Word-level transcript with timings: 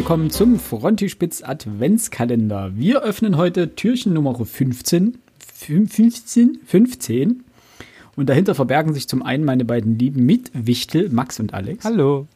willkommen 0.00 0.30
zum 0.30 0.58
Frontispitz 0.58 1.42
Adventskalender. 1.42 2.72
Wir 2.74 3.02
öffnen 3.02 3.36
heute 3.36 3.74
Türchen 3.74 4.14
Nummer 4.14 4.34
15. 4.34 5.18
15? 5.56 6.58
15. 6.64 7.44
Und 8.16 8.30
dahinter 8.30 8.54
verbergen 8.54 8.94
sich 8.94 9.08
zum 9.08 9.22
einen 9.22 9.44
meine 9.44 9.66
beiden 9.66 9.98
Lieben 9.98 10.24
Mietwichtel, 10.24 11.10
Max 11.10 11.38
und 11.38 11.52
Alex. 11.52 11.84
Hallo. 11.84 12.26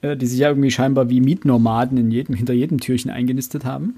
Äh, 0.00 0.16
die 0.16 0.26
sich 0.26 0.40
ja 0.40 0.48
irgendwie 0.48 0.72
scheinbar 0.72 1.08
wie 1.08 1.20
Mietnomaden 1.20 1.96
in 1.98 2.10
jedem, 2.10 2.34
hinter 2.34 2.52
jedem 2.52 2.80
Türchen 2.80 3.12
eingenistet 3.12 3.64
haben. 3.64 3.94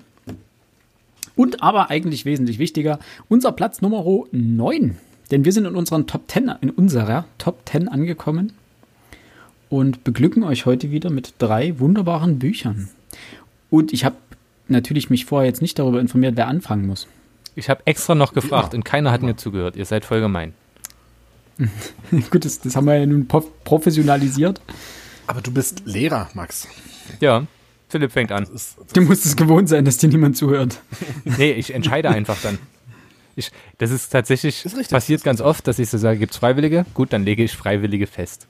Und 1.37 1.63
aber 1.63 1.89
eigentlich 1.89 2.27
wesentlich 2.27 2.59
wichtiger, 2.59 2.99
unser 3.31 3.51
Platz 3.51 3.81
Nummer 3.81 4.05
9. 4.31 4.99
Denn 5.31 5.45
wir 5.47 5.53
sind 5.53 5.65
in 5.65 5.75
unseren 5.75 6.07
Top 6.07 6.31
10, 6.31 6.53
in 6.61 6.69
unserer 6.69 7.25
Top 7.39 7.61
10 7.65 7.89
angekommen 7.89 8.53
und 9.69 10.05
beglücken 10.05 10.45
euch 10.45 10.67
heute 10.67 10.91
wieder 10.91 11.11
mit 11.11 11.35
drei 11.39 11.79
wunderbaren 11.79 12.39
Büchern. 12.39 12.89
Und 13.71 13.93
ich 13.93 14.05
habe 14.05 14.17
natürlich 14.69 15.11
mich 15.11 15.25
vorher 15.25 15.49
jetzt 15.49 15.63
nicht 15.63 15.79
darüber 15.79 16.01
informiert, 16.01 16.37
wer 16.37 16.49
anfangen 16.49 16.87
muss. 16.87 17.07
Ich 17.55 17.69
habe 17.69 17.83
extra 17.87 18.15
noch 18.15 18.33
gefragt 18.33 18.75
und 18.75 18.85
keiner 18.85 19.11
hat 19.11 19.23
mir 19.23 19.37
zugehört. 19.37 19.77
Ihr 19.77 19.85
seid 19.85 20.05
voll 20.05 20.21
gemein. 20.21 20.55
Gut, 22.31 22.45
das, 22.45 22.61
das 22.61 22.77
haben 22.77 22.87
wir 22.87 22.97
ja 22.97 23.07
nun 23.07 23.27
professionalisiert. 23.27 24.61
Aber 25.27 25.41
du 25.41 25.51
bist 25.51 25.83
Lehrer, 25.85 26.29
Max. 26.35 26.69
Ja, 27.21 27.47
Philipp 27.89 28.13
fängt 28.13 28.33
an. 28.33 28.45
Das 28.45 28.53
ist, 28.53 28.79
das 28.79 28.87
du 28.89 29.01
musst 29.01 29.27
es 29.27 29.37
gewohnt 29.37 29.69
sein, 29.69 29.85
dass 29.85 29.99
dir 29.99 30.09
niemand 30.09 30.37
zuhört. 30.37 30.81
Nee, 31.25 31.53
ich 31.53 31.75
entscheide 31.75 32.11
einfach 32.11 32.41
dann. 32.43 32.59
Ich, 33.37 33.51
das 33.79 33.91
ist 33.91 34.11
tatsächlich, 34.11 34.63
das 34.63 34.89
passiert 34.89 35.23
ganz 35.23 35.41
oft, 35.41 35.67
dass 35.69 35.79
ich 35.79 35.89
so 35.89 35.99
sage, 35.99 36.19
gibt 36.19 36.33
es 36.33 36.39
Freiwillige? 36.39 36.87
Gut, 36.95 37.13
dann 37.13 37.25
lege 37.25 37.45
ich 37.45 37.53
Freiwillige 37.53 38.07
fest. 38.07 38.49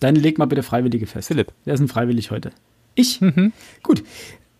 Dann 0.00 0.14
leg 0.16 0.38
mal 0.38 0.46
bitte 0.46 0.62
Freiwillige 0.62 1.06
fest. 1.06 1.28
Philipp. 1.28 1.52
Wer 1.64 1.74
ist 1.74 1.80
denn 1.80 1.88
freiwillig 1.88 2.30
heute? 2.30 2.50
Ich? 2.94 3.20
Mhm. 3.20 3.52
Gut. 3.82 4.02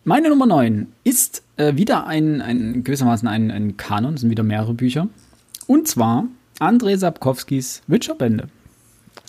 Meine 0.05 0.29
Nummer 0.31 0.47
9 0.47 0.87
ist 1.05 1.43
äh, 1.57 1.77
wieder 1.77 2.07
ein, 2.07 2.41
ein 2.41 2.85
gewissermaßen 2.85 3.29
ein, 3.29 3.51
ein 3.51 3.77
Kanon, 3.77 4.15
es 4.15 4.23
sind 4.23 4.31
wieder 4.31 4.43
mehrere 4.43 4.75
Bücher. 4.75 5.09
Und 5.67 5.89
zwar 5.89 6.25
Andrei 6.59 6.97
Sapkowskis 6.97 7.83
Witcherbände. 7.87 8.49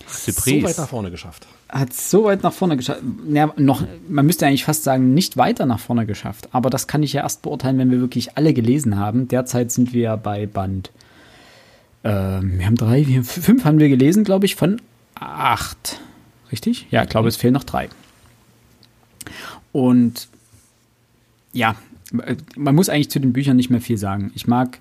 Surprise. 0.08 0.62
So 0.62 0.68
weit 0.68 0.78
nach 0.78 0.90
vorne 0.90 1.12
geschafft. 1.12 1.48
Hat 1.70 1.94
so 1.94 2.24
weit 2.26 2.44
nach 2.44 2.54
vorne 2.54 2.78
geschafft. 2.78 3.02
Ja, 3.30 3.54
noch, 3.58 3.84
man 4.10 4.26
müsste 4.26 4.46
eigentlich 4.46 4.66
fast 4.66 4.84
sagen, 4.84 5.14
nicht 5.14 5.38
weiter 5.38 5.66
nach 5.66 5.80
vorne 5.80 6.06
geschafft. 6.06 6.50
Aber 6.52 6.70
das 6.70 6.88
kann 6.88 7.04
ich 7.04 7.14
ja 7.14 7.22
erst 7.22 7.42
beurteilen, 7.42 7.78
wenn 7.78 7.92
wir 7.92 8.00
wirklich 8.00 8.38
alle 8.38 8.54
gelesen 8.54 8.98
haben. 8.98 9.28
Derzeit 9.28 9.72
sind 9.72 9.94
wir 9.94 10.18
bei 10.18 10.46
Band. 10.46 10.92
Äh, 12.04 12.10
wir 12.10 12.66
haben 12.66 12.76
drei, 12.76 13.08
wir, 13.08 13.24
fünf 13.24 13.64
haben 13.64 13.80
wir 13.80 13.90
gelesen, 13.90 14.24
glaube 14.24 14.46
ich, 14.46 14.56
von 14.56 14.82
acht. 15.22 16.02
Richtig? 16.52 16.88
Ja, 16.92 17.04
ich 17.04 17.10
glaube, 17.10 17.30
es 17.30 17.38
fehlen 17.38 17.54
noch 17.54 17.64
drei. 17.64 17.88
Und 19.72 20.28
ja, 21.54 21.76
man 22.58 22.76
muss 22.76 22.90
eigentlich 22.90 23.10
zu 23.10 23.20
den 23.20 23.34
Büchern 23.34 23.56
nicht 23.56 23.70
mehr 23.70 23.82
viel 23.82 23.98
sagen. 23.98 24.32
Ich 24.36 24.48
mag 24.48 24.80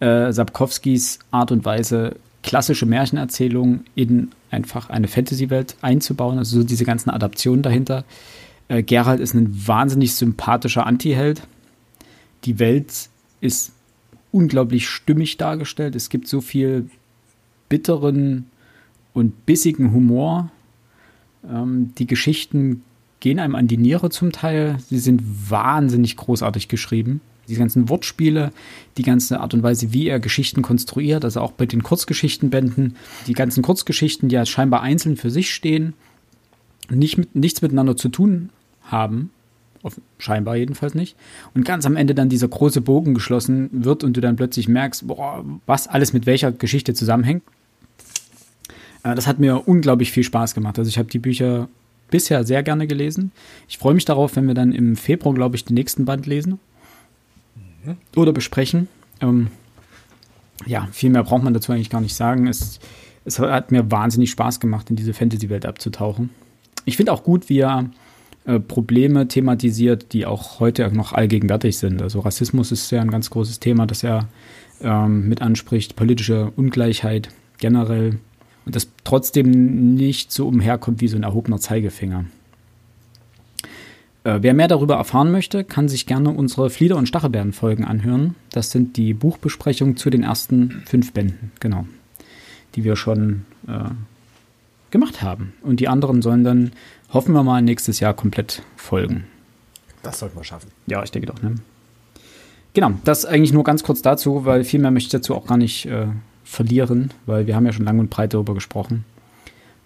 äh, 0.00 0.32
Sapkowskis 0.32 1.18
Art 1.30 1.50
und 1.50 1.64
Weise, 1.64 2.16
klassische 2.42 2.86
Märchenerzählungen 2.86 3.84
in 3.94 4.30
einfach 4.50 4.90
eine 4.90 5.08
Fantasy-Welt 5.08 5.76
einzubauen, 5.82 6.38
also 6.38 6.60
so 6.60 6.66
diese 6.66 6.84
ganzen 6.84 7.10
Adaptionen 7.10 7.62
dahinter. 7.62 8.04
Äh, 8.68 8.82
Gerald 8.82 9.20
ist 9.20 9.34
ein 9.34 9.66
wahnsinnig 9.66 10.14
sympathischer 10.14 10.86
Anti-Held. 10.86 11.42
Die 12.44 12.58
Welt 12.58 13.08
ist 13.40 13.72
unglaublich 14.30 14.88
stimmig 14.88 15.36
dargestellt. 15.36 15.96
Es 15.96 16.10
gibt 16.10 16.28
so 16.28 16.40
viel 16.40 16.88
bitteren 17.68 18.46
und 19.12 19.46
bissigen 19.46 19.92
Humor. 19.92 20.50
Ähm, 21.48 21.92
die 21.98 22.06
Geschichten 22.06 22.82
gehen 23.20 23.38
einem 23.38 23.54
an 23.54 23.66
die 23.66 23.76
Niere 23.76 24.10
zum 24.10 24.32
Teil. 24.32 24.78
Sie 24.88 24.98
sind 24.98 25.50
wahnsinnig 25.50 26.16
großartig 26.16 26.68
geschrieben. 26.68 27.20
Die 27.48 27.56
ganzen 27.56 27.88
Wortspiele, 27.88 28.52
die 28.98 29.02
ganze 29.02 29.40
Art 29.40 29.54
und 29.54 29.62
Weise, 29.62 29.92
wie 29.92 30.06
er 30.06 30.20
Geschichten 30.20 30.60
konstruiert, 30.60 31.24
also 31.24 31.40
auch 31.40 31.52
bei 31.52 31.64
den 31.64 31.82
Kurzgeschichtenbänden, 31.82 32.96
die 33.26 33.32
ganzen 33.32 33.62
Kurzgeschichten, 33.62 34.28
die 34.28 34.34
ja 34.34 34.44
scheinbar 34.44 34.82
einzeln 34.82 35.16
für 35.16 35.30
sich 35.30 35.54
stehen, 35.54 35.94
nicht 36.90 37.16
mit, 37.16 37.34
nichts 37.34 37.62
miteinander 37.62 37.96
zu 37.96 38.10
tun 38.10 38.50
haben, 38.82 39.30
scheinbar 40.18 40.56
jedenfalls 40.56 40.94
nicht. 40.94 41.16
Und 41.54 41.64
ganz 41.64 41.86
am 41.86 41.96
Ende 41.96 42.14
dann 42.14 42.28
dieser 42.28 42.48
große 42.48 42.80
Bogen 42.80 43.14
geschlossen 43.14 43.70
wird 43.72 44.04
und 44.04 44.16
du 44.16 44.20
dann 44.20 44.36
plötzlich 44.36 44.68
merkst, 44.68 45.06
boah, 45.06 45.44
was 45.66 45.88
alles 45.88 46.12
mit 46.12 46.26
welcher 46.26 46.52
Geschichte 46.52 46.94
zusammenhängt. 46.94 47.42
Äh, 49.08 49.14
das 49.14 49.26
hat 49.26 49.38
mir 49.38 49.66
unglaublich 49.66 50.12
viel 50.12 50.24
Spaß 50.24 50.54
gemacht. 50.54 50.78
Also 50.78 50.88
ich 50.88 50.98
habe 50.98 51.08
die 51.08 51.18
Bücher 51.18 51.68
bisher 52.10 52.44
sehr 52.44 52.62
gerne 52.62 52.86
gelesen. 52.86 53.32
Ich 53.68 53.78
freue 53.78 53.94
mich 53.94 54.04
darauf, 54.04 54.36
wenn 54.36 54.46
wir 54.46 54.54
dann 54.54 54.72
im 54.72 54.96
Februar, 54.96 55.34
glaube 55.34 55.56
ich, 55.56 55.64
den 55.64 55.74
nächsten 55.74 56.04
Band 56.04 56.26
lesen 56.26 56.58
mhm. 57.84 57.96
oder 58.16 58.32
besprechen. 58.32 58.88
Ähm, 59.20 59.48
ja, 60.66 60.88
viel 60.92 61.10
mehr 61.10 61.22
braucht 61.22 61.42
man 61.42 61.54
dazu 61.54 61.72
eigentlich 61.72 61.90
gar 61.90 62.00
nicht 62.00 62.14
sagen. 62.14 62.46
Es, 62.46 62.80
es 63.24 63.38
hat 63.38 63.72
mir 63.72 63.90
wahnsinnig 63.90 64.30
Spaß 64.30 64.60
gemacht, 64.60 64.90
in 64.90 64.96
diese 64.96 65.14
Fantasy-Welt 65.14 65.66
abzutauchen. 65.66 66.30
Ich 66.84 66.96
finde 66.96 67.12
auch 67.12 67.22
gut, 67.22 67.48
wie 67.48 67.60
er 67.60 67.90
äh, 68.46 68.58
Probleme 68.58 69.28
thematisiert, 69.28 70.12
die 70.12 70.24
auch 70.24 70.60
heute 70.60 70.90
noch 70.90 71.12
allgegenwärtig 71.12 71.76
sind. 71.76 72.00
Also 72.00 72.20
Rassismus 72.20 72.72
ist 72.72 72.90
ja 72.90 73.02
ein 73.02 73.10
ganz 73.10 73.28
großes 73.30 73.60
Thema, 73.60 73.86
das 73.86 74.02
er 74.02 74.28
ähm, 74.80 75.28
mit 75.28 75.42
anspricht, 75.42 75.96
politische 75.96 76.52
Ungleichheit 76.56 77.28
generell 77.58 78.18
und 78.68 78.76
das 78.76 78.86
trotzdem 79.02 79.94
nicht 79.94 80.30
so 80.30 80.46
umherkommt 80.46 81.00
wie 81.00 81.08
so 81.08 81.16
ein 81.16 81.22
erhobener 81.22 81.56
Zeigefinger. 81.56 82.26
Äh, 84.24 84.40
wer 84.42 84.52
mehr 84.52 84.68
darüber 84.68 84.96
erfahren 84.96 85.32
möchte, 85.32 85.64
kann 85.64 85.88
sich 85.88 86.04
gerne 86.04 86.28
unsere 86.28 86.68
Flieder- 86.68 86.98
und 86.98 87.06
Stachelbeeren-Folgen 87.06 87.86
anhören. 87.86 88.34
Das 88.52 88.70
sind 88.70 88.98
die 88.98 89.14
Buchbesprechungen 89.14 89.96
zu 89.96 90.10
den 90.10 90.22
ersten 90.22 90.82
fünf 90.84 91.14
Bänden, 91.14 91.50
genau, 91.60 91.86
die 92.74 92.84
wir 92.84 92.94
schon 92.94 93.46
äh, 93.66 93.88
gemacht 94.90 95.22
haben. 95.22 95.54
Und 95.62 95.80
die 95.80 95.88
anderen 95.88 96.20
sollen 96.20 96.44
dann, 96.44 96.72
hoffen 97.10 97.32
wir 97.32 97.44
mal, 97.44 97.62
nächstes 97.62 98.00
Jahr 98.00 98.12
komplett 98.12 98.62
folgen. 98.76 99.24
Das 100.02 100.18
sollten 100.18 100.36
wir 100.36 100.44
schaffen. 100.44 100.68
Ja, 100.88 101.02
ich 101.02 101.10
denke 101.10 101.28
doch. 101.28 101.40
Ne? 101.40 101.54
Genau, 102.74 102.92
das 103.04 103.24
eigentlich 103.24 103.54
nur 103.54 103.64
ganz 103.64 103.82
kurz 103.82 104.02
dazu, 104.02 104.44
weil 104.44 104.62
viel 104.64 104.80
mehr 104.80 104.90
möchte 104.90 105.06
ich 105.06 105.12
dazu 105.12 105.34
auch 105.34 105.46
gar 105.46 105.56
nicht 105.56 105.86
äh, 105.86 106.08
verlieren, 106.48 107.12
weil 107.26 107.46
wir 107.46 107.54
haben 107.54 107.66
ja 107.66 107.72
schon 107.72 107.84
lang 107.84 107.98
und 107.98 108.08
breit 108.08 108.32
darüber 108.32 108.54
gesprochen. 108.54 109.04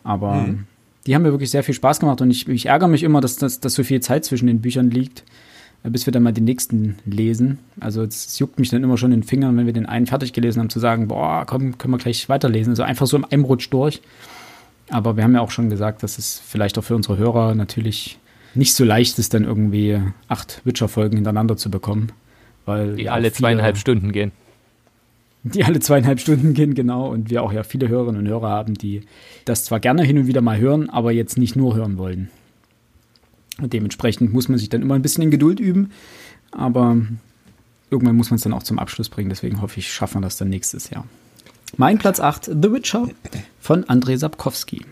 Aber 0.05 0.35
mhm. 0.35 0.67
die 1.07 1.15
haben 1.15 1.23
mir 1.23 1.33
wirklich 1.33 1.51
sehr 1.51 1.65
viel 1.65 1.75
Spaß 1.75 1.99
gemacht 1.99 2.21
und 2.21 2.31
ich, 2.31 2.49
ich 2.49 2.67
ärgere 2.67 2.89
mich 2.89 3.03
immer, 3.03 3.21
dass, 3.21 3.37
dass, 3.37 3.59
dass 3.59 3.75
so 3.75 3.83
viel 3.83 4.01
Zeit 4.01 4.25
zwischen 4.25 4.47
den 4.47 4.61
Büchern 4.61 4.89
liegt, 4.89 5.25
äh, 5.83 5.91
bis 5.91 6.07
wir 6.07 6.13
dann 6.13 6.23
mal 6.23 6.33
den 6.33 6.45
nächsten 6.45 6.97
lesen. 7.05 7.59
Also 7.81 8.05
es 8.05 8.39
juckt 8.39 8.61
mich 8.61 8.71
dann 8.71 8.85
immer 8.85 8.97
schon 8.97 9.11
in 9.11 9.21
den 9.21 9.27
Fingern, 9.27 9.57
wenn 9.57 9.67
wir 9.67 9.73
den 9.73 9.87
einen 9.87 10.07
fertig 10.07 10.33
gelesen 10.33 10.61
haben, 10.61 10.71
zu 10.71 10.79
sagen, 10.79 11.09
boah, 11.09 11.45
komm, 11.47 11.79
können 11.79 11.95
wir 11.95 11.99
gleich 11.99 12.29
weiterlesen. 12.29 12.71
Also 12.71 12.85
einfach 12.85 13.09
so 13.09 13.17
im 13.17 13.25
einem 13.25 13.45
Rutsch 13.45 13.69
durch. 13.71 14.01
Aber 14.89 15.17
wir 15.17 15.25
haben 15.25 15.35
ja 15.35 15.41
auch 15.41 15.51
schon 15.51 15.69
gesagt, 15.69 16.05
dass 16.05 16.17
es 16.17 16.41
vielleicht 16.47 16.79
auch 16.79 16.85
für 16.85 16.95
unsere 16.95 17.17
Hörer 17.19 17.57
natürlich 17.57 18.19
nicht 18.55 18.75
so 18.75 18.85
leicht 18.85 19.19
ist, 19.19 19.35
dann 19.35 19.45
irgendwie 19.45 20.01
acht 20.29 20.61
Witcher-Folgen 20.65 21.17
hintereinander 21.17 21.57
zu 21.57 21.71
bekommen. 21.71 22.13
Weil 22.67 22.95
die 22.95 23.11
alle 23.11 23.33
zweieinhalb 23.33 23.79
Stunden 23.79 24.13
gehen 24.13 24.31
die 25.43 25.65
alle 25.65 25.81
zweieinhalb 25.81 26.21
Stunden 26.21 26.55
gehen, 26.55 26.75
genau. 26.75 27.09
Und 27.09 27.31
wir 27.31 27.43
auch 27.43 27.53
ja 27.53 27.63
viele 27.63 27.89
Hörerinnen 27.89 28.21
und 28.23 28.29
Hörer 28.29 28.49
haben, 28.49 28.75
die 28.75 29.03
das 29.45 29.65
zwar 29.65 29.81
gerne 29.81 30.05
hin 30.05 30.19
und 30.19 30.27
wieder 30.27 30.41
mal 30.41 30.59
hören, 30.59 30.89
aber 30.91 31.13
jetzt 31.13 31.39
nicht 31.39 31.57
nur 31.57 31.75
hören 31.75 31.99
wollen. 31.99 32.31
Und 33.61 33.73
dementsprechend 33.73 34.33
muss 34.33 34.49
man 34.49 34.59
sich 34.59 34.69
dann 34.69 34.83
immer 34.83 34.95
ein 34.95 35.03
bisschen 35.03 35.25
in 35.25 35.31
Geduld 35.31 35.61
üben. 35.61 35.91
Aber 36.53 36.97
irgendwann 37.91 38.17
muss 38.17 38.31
man 38.31 38.37
es 38.37 38.43
dann 38.43 38.53
auch 38.53 38.63
zum 38.63 38.79
Abschluss 38.79 39.09
bringen. 39.09 39.31
Deswegen 39.31 39.61
hoffe 39.61 39.81
ich, 39.81 39.93
schaffen 39.93 40.17
wir 40.17 40.23
das 40.23 40.37
dann 40.37 40.49
nächstes 40.49 40.91
Jahr. 40.91 41.07
Mein 41.77 41.99
Platz 41.99 42.21
8, 42.21 42.47
The 42.47 42.73
Witcher 42.73 43.09
von 43.59 43.85
Andrei 43.85 44.17
Sapkowski. 44.17 44.85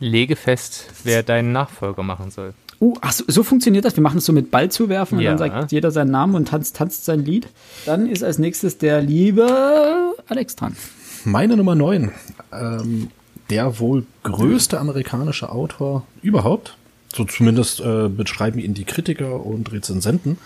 Lege 0.00 0.36
fest, 0.36 0.90
wer 1.04 1.22
deinen 1.22 1.52
Nachfolger 1.52 2.02
machen 2.02 2.30
soll. 2.30 2.52
Uh, 2.80 2.94
ach, 3.00 3.12
so, 3.12 3.24
so 3.26 3.42
funktioniert 3.42 3.84
das. 3.84 3.96
Wir 3.96 4.02
machen 4.02 4.18
es 4.18 4.24
so 4.24 4.32
mit 4.32 4.50
Ball 4.50 4.70
zuwerfen 4.70 5.20
ja. 5.20 5.32
und 5.32 5.40
dann 5.40 5.50
sagt 5.50 5.72
jeder 5.72 5.90
seinen 5.90 6.10
Namen 6.10 6.34
und 6.34 6.48
tanzt, 6.48 6.76
tanzt 6.76 7.04
sein 7.04 7.24
Lied. 7.24 7.48
Dann 7.86 8.08
ist 8.08 8.22
als 8.22 8.38
nächstes 8.38 8.78
der 8.78 9.00
liebe 9.00 10.14
Alex 10.28 10.56
dran. 10.56 10.76
Meine 11.24 11.56
Nummer 11.56 11.74
9. 11.74 12.12
Ähm, 12.52 13.08
der 13.50 13.78
wohl 13.78 14.06
größte 14.22 14.80
amerikanische 14.80 15.50
Autor 15.50 16.04
überhaupt. 16.22 16.76
So 17.14 17.24
zumindest 17.24 17.80
äh, 17.80 18.08
beschreiben 18.08 18.58
ihn 18.58 18.74
die 18.74 18.84
Kritiker 18.84 19.44
und 19.44 19.70
Rezensenten. 19.72 20.38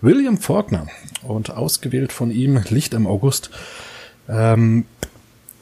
William 0.00 0.38
Faulkner. 0.38 0.86
Und 1.22 1.50
ausgewählt 1.50 2.12
von 2.12 2.30
ihm 2.30 2.62
Licht 2.68 2.94
im 2.94 3.06
August. 3.06 3.50
Ähm, 4.28 4.84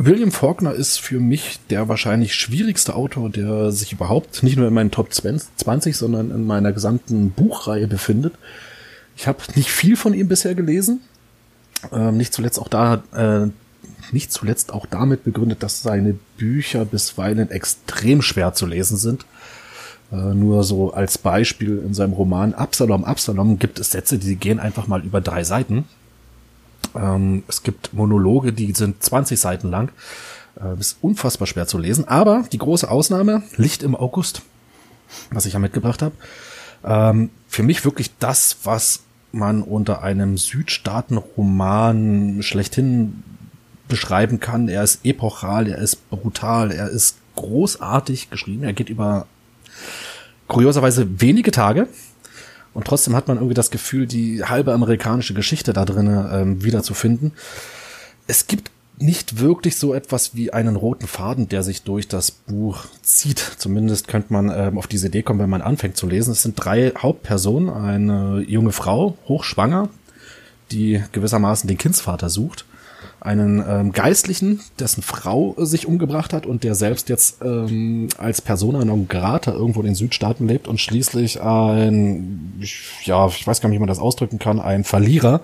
William 0.04 0.32
Faulkner 0.32 0.72
ist 0.72 0.98
für 0.98 1.20
mich 1.20 1.60
der 1.70 1.88
wahrscheinlich 1.88 2.34
schwierigste 2.34 2.96
Autor, 2.96 3.30
der 3.30 3.70
sich 3.70 3.92
überhaupt 3.92 4.42
nicht 4.42 4.56
nur 4.56 4.66
in 4.66 4.74
meinen 4.74 4.90
Top 4.90 5.12
20, 5.12 5.96
sondern 5.96 6.32
in 6.32 6.44
meiner 6.44 6.72
gesamten 6.72 7.30
Buchreihe 7.30 7.86
befindet. 7.86 8.34
Ich 9.16 9.28
habe 9.28 9.38
nicht 9.54 9.70
viel 9.70 9.96
von 9.96 10.12
ihm 10.12 10.26
bisher 10.26 10.56
gelesen. 10.56 11.02
Ähm, 11.92 12.16
nicht 12.16 12.32
zuletzt 12.32 12.58
auch 12.58 12.66
da 12.66 13.04
äh, 13.14 13.50
nicht 14.10 14.32
zuletzt 14.32 14.72
auch 14.72 14.86
damit 14.86 15.22
begründet, 15.22 15.62
dass 15.62 15.82
seine 15.82 16.16
Bücher 16.36 16.84
bisweilen 16.84 17.50
extrem 17.50 18.22
schwer 18.22 18.54
zu 18.54 18.66
lesen 18.66 18.96
sind. 18.96 19.24
Äh, 20.10 20.16
nur 20.16 20.64
so 20.64 20.92
als 20.92 21.16
Beispiel 21.16 21.78
in 21.78 21.94
seinem 21.94 22.12
Roman 22.12 22.54
Absalom, 22.54 23.04
Absalom 23.04 23.60
gibt 23.60 23.78
es 23.78 23.92
Sätze, 23.92 24.18
die 24.18 24.34
gehen 24.34 24.58
einfach 24.58 24.88
mal 24.88 25.04
über 25.04 25.20
drei 25.20 25.44
Seiten. 25.44 25.84
Ähm, 26.94 27.42
es 27.48 27.62
gibt 27.62 27.92
Monologe, 27.92 28.52
die 28.52 28.72
sind 28.72 29.02
20 29.02 29.38
Seiten 29.38 29.70
lang. 29.70 29.90
Äh, 30.60 30.78
ist 30.78 30.98
unfassbar 31.00 31.46
schwer 31.46 31.66
zu 31.66 31.78
lesen. 31.78 32.06
Aber 32.08 32.44
die 32.52 32.58
große 32.58 32.90
Ausnahme, 32.90 33.42
Licht 33.56 33.82
im 33.82 33.96
August, 33.96 34.42
was 35.30 35.46
ich 35.46 35.54
ja 35.54 35.58
mitgebracht 35.58 36.02
habe. 36.02 36.14
Ähm, 36.84 37.30
für 37.48 37.62
mich 37.62 37.84
wirklich 37.84 38.10
das, 38.18 38.58
was 38.64 39.00
man 39.32 39.62
unter 39.62 40.02
einem 40.02 40.36
Südstaatenroman 40.36 42.42
schlechthin 42.42 43.22
beschreiben 43.88 44.40
kann. 44.40 44.68
Er 44.68 44.82
ist 44.82 45.04
epochal, 45.04 45.68
er 45.68 45.78
ist 45.78 46.08
brutal, 46.10 46.70
er 46.70 46.88
ist 46.88 47.16
großartig 47.36 48.30
geschrieben. 48.30 48.64
Er 48.64 48.72
geht 48.72 48.90
über 48.90 49.26
kurioserweise 50.48 51.20
wenige 51.20 51.50
Tage. 51.50 51.88
Und 52.74 52.86
trotzdem 52.86 53.14
hat 53.14 53.28
man 53.28 53.36
irgendwie 53.36 53.54
das 53.54 53.70
Gefühl, 53.70 54.06
die 54.06 54.44
halbe 54.44 54.72
amerikanische 54.72 55.34
Geschichte 55.34 55.72
da 55.72 55.84
drinnen 55.84 56.26
ähm, 56.32 56.64
wiederzufinden. 56.64 57.32
Es 58.26 58.46
gibt 58.46 58.70
nicht 58.98 59.40
wirklich 59.40 59.76
so 59.76 59.94
etwas 59.94 60.34
wie 60.34 60.52
einen 60.52 60.76
roten 60.76 61.06
Faden, 61.06 61.48
der 61.48 61.62
sich 61.62 61.82
durch 61.82 62.08
das 62.08 62.30
Buch 62.30 62.84
zieht. 63.02 63.38
Zumindest 63.58 64.08
könnte 64.08 64.32
man 64.32 64.50
ähm, 64.54 64.78
auf 64.78 64.86
diese 64.86 65.08
Idee 65.08 65.22
kommen, 65.22 65.40
wenn 65.40 65.50
man 65.50 65.62
anfängt 65.62 65.96
zu 65.96 66.06
lesen. 66.06 66.32
Es 66.32 66.42
sind 66.42 66.54
drei 66.56 66.92
Hauptpersonen. 66.96 67.68
Eine 67.68 68.44
junge 68.46 68.72
Frau, 68.72 69.16
hochschwanger, 69.28 69.88
die 70.70 71.02
gewissermaßen 71.12 71.68
den 71.68 71.78
Kindsvater 71.78 72.30
sucht 72.30 72.64
einen 73.20 73.64
ähm, 73.66 73.92
Geistlichen, 73.92 74.60
dessen 74.78 75.02
Frau 75.02 75.54
äh, 75.58 75.66
sich 75.66 75.86
umgebracht 75.86 76.32
hat 76.32 76.46
und 76.46 76.64
der 76.64 76.74
selbst 76.74 77.08
jetzt 77.08 77.42
ähm, 77.42 78.08
als 78.18 78.40
Persona 78.40 78.84
non 78.84 79.08
grata 79.08 79.52
irgendwo 79.52 79.80
in 79.80 79.86
den 79.86 79.94
Südstaaten 79.94 80.46
lebt 80.46 80.68
und 80.68 80.80
schließlich 80.80 81.40
ein, 81.40 82.60
ja, 83.04 83.26
ich 83.28 83.46
weiß 83.46 83.60
gar 83.60 83.68
nicht, 83.68 83.76
wie 83.76 83.80
man 83.80 83.88
das 83.88 83.98
ausdrücken 83.98 84.38
kann, 84.38 84.60
ein 84.60 84.84
Verlierer, 84.84 85.40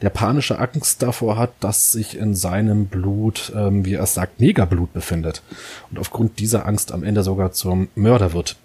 der 0.00 0.10
panische 0.10 0.58
Angst 0.58 1.02
davor 1.02 1.36
hat, 1.36 1.52
dass 1.60 1.92
sich 1.92 2.16
in 2.16 2.34
seinem 2.34 2.86
Blut, 2.86 3.52
ähm, 3.54 3.84
wie 3.84 3.94
er 3.94 4.02
es 4.02 4.14
sagt, 4.14 4.40
Negerblut 4.40 4.92
befindet 4.92 5.42
und 5.90 5.98
aufgrund 5.98 6.38
dieser 6.38 6.66
Angst 6.66 6.92
am 6.92 7.04
Ende 7.04 7.22
sogar 7.22 7.52
zum 7.52 7.88
Mörder 7.94 8.32
wird 8.32 8.56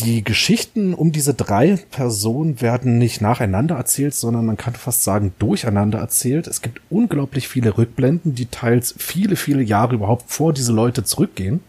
die 0.00 0.22
Geschichten 0.22 0.94
um 0.94 1.10
diese 1.10 1.34
drei 1.34 1.76
Personen 1.90 2.60
werden 2.60 2.98
nicht 2.98 3.20
nacheinander 3.20 3.76
erzählt, 3.76 4.14
sondern 4.14 4.46
man 4.46 4.56
kann 4.56 4.74
fast 4.74 5.02
sagen 5.02 5.34
durcheinander 5.38 5.98
erzählt. 5.98 6.46
Es 6.46 6.62
gibt 6.62 6.80
unglaublich 6.88 7.48
viele 7.48 7.76
Rückblenden, 7.76 8.34
die 8.34 8.46
teils 8.46 8.94
viele, 8.96 9.34
viele 9.34 9.62
Jahre 9.62 9.94
überhaupt 9.94 10.30
vor 10.30 10.52
diese 10.52 10.72
Leute 10.72 11.02
zurückgehen. 11.02 11.60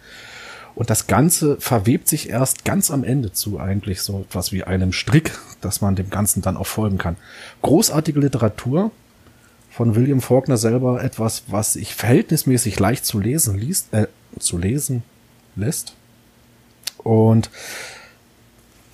Und 0.76 0.90
das 0.92 1.08
Ganze 1.08 1.58
verwebt 1.60 2.08
sich 2.08 2.30
erst 2.30 2.66
ganz 2.66 2.92
am 2.92 3.04
Ende 3.04 3.34
zu 3.34 3.60
eigentlich 3.60 4.02
so 4.02 4.22
etwas 4.22 4.54
wie 4.54 4.64
einem 4.64 4.94
Strick, 4.94 5.38
dass 5.60 5.82
man 5.82 5.96
dem 5.96 6.10
Ganzen 6.10 6.42
dann 6.42 6.56
auch 6.56 6.68
folgen 6.68 7.00
kann. 7.00 7.18
Großartige 7.64 8.20
Literatur 8.20 8.92
von 9.72 9.96
William 9.96 10.22
Faulkner 10.22 10.58
selber, 10.58 11.04
etwas, 11.04 11.44
was 11.48 11.74
sich 11.74 11.96
verhältnismäßig 11.96 12.80
leicht 12.80 13.06
zu 13.06 13.20
lesen 13.20 13.58
liest, 13.58 13.94
äh, 13.94 14.08
zu 14.38 14.58
lesen 14.58 15.04
lässt. 15.56 15.96
Und 17.00 17.50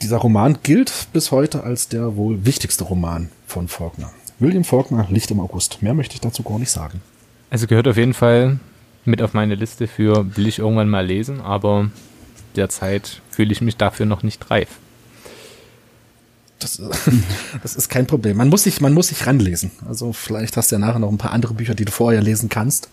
dieser 0.05 0.17
Roman 0.17 0.59
gilt 0.61 1.07
bis 1.13 1.31
heute 1.31 1.63
als 1.63 1.89
der 1.89 2.15
wohl 2.15 2.45
wichtigste 2.45 2.83
Roman 2.83 3.29
von 3.47 3.67
Faulkner. 3.67 4.11
William 4.37 4.63
Faulkner, 4.63 5.07
Licht 5.09 5.31
im 5.31 5.39
August. 5.39 5.81
Mehr 5.81 5.95
möchte 5.95 6.13
ich 6.13 6.21
dazu 6.21 6.43
gar 6.43 6.59
nicht 6.59 6.69
sagen. 6.69 7.01
Also 7.49 7.65
gehört 7.65 7.87
auf 7.87 7.97
jeden 7.97 8.13
Fall 8.13 8.59
mit 9.03 9.23
auf 9.23 9.33
meine 9.33 9.55
Liste 9.55 9.87
für 9.87 10.37
will 10.37 10.45
ich 10.45 10.59
irgendwann 10.59 10.89
mal 10.89 11.03
lesen, 11.03 11.41
aber 11.41 11.89
derzeit 12.55 13.21
fühle 13.31 13.51
ich 13.51 13.61
mich 13.61 13.77
dafür 13.77 14.05
noch 14.05 14.21
nicht 14.21 14.51
reif. 14.51 14.69
Das, 16.59 16.79
das, 17.63 17.75
ist 17.75 17.89
kein 17.89 18.05
Problem. 18.05 18.37
Man 18.37 18.49
muss 18.49 18.63
sich, 18.63 18.81
man 18.81 18.93
muss 18.93 19.07
sich 19.07 19.25
ranlesen. 19.25 19.71
Also 19.87 20.13
vielleicht 20.13 20.55
hast 20.55 20.71
du 20.71 20.75
ja 20.75 20.79
nachher 20.79 20.99
noch 20.99 21.11
ein 21.11 21.17
paar 21.17 21.31
andere 21.31 21.55
Bücher, 21.55 21.73
die 21.73 21.85
du 21.85 21.91
vorher 21.91 22.21
lesen 22.21 22.49
kannst. 22.49 22.89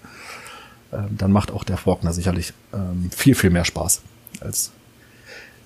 Ähm, 0.94 1.08
dann 1.18 1.30
macht 1.30 1.50
auch 1.50 1.64
der 1.64 1.76
Faulkner 1.76 2.14
sicherlich 2.14 2.54
ähm, 2.72 3.10
viel, 3.14 3.34
viel 3.34 3.50
mehr 3.50 3.66
Spaß 3.66 4.00
als 4.40 4.70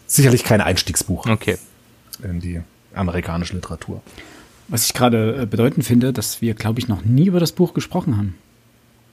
sicherlich 0.07 0.45
kein 0.45 0.61
Einstiegsbuch. 0.61 1.27
Okay. 1.27 1.59
In 2.23 2.41
die 2.41 2.63
amerikanische 2.95 3.55
Literatur. 3.55 4.03
Was 4.69 4.87
ich 4.87 4.95
gerade 4.95 5.43
äh, 5.43 5.47
bedeutend 5.47 5.85
finde, 5.85 6.13
dass 6.13 6.41
wir, 6.41 6.55
glaube 6.55 6.81
ich, 6.81 6.89
noch 6.89 7.05
nie 7.05 7.27
über 7.27 7.41
das 7.41 7.53
Buch 7.53 7.75
gesprochen 7.75 8.17
haben. 8.17 8.35